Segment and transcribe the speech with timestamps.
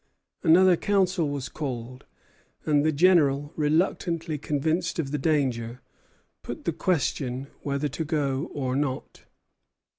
[0.41, 2.05] Another council was called;
[2.65, 5.79] and the General, reluctantly convinced of the danger,
[6.41, 9.25] put the question whether to go or not.